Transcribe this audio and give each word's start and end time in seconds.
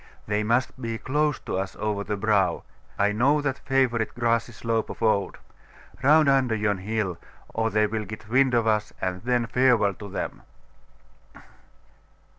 They 0.25 0.41
must 0.41 0.81
be 0.81 0.97
close 0.97 1.37
to 1.41 1.57
us 1.59 1.75
over 1.75 2.03
the 2.03 2.17
brow. 2.17 2.63
I 2.97 3.11
know 3.11 3.39
that 3.41 3.59
favourite 3.59 4.15
grassy 4.15 4.51
slope 4.51 4.89
of 4.89 5.03
old. 5.03 5.37
Round 6.01 6.27
under 6.27 6.55
yon 6.55 6.79
hill, 6.79 7.19
or 7.53 7.69
they 7.69 7.85
will 7.85 8.05
get 8.05 8.27
wind 8.27 8.55
of 8.55 8.65
us, 8.65 8.93
and 8.99 9.21
then 9.21 9.45
farewell 9.45 9.93
to 9.93 10.09
them! 10.09 10.41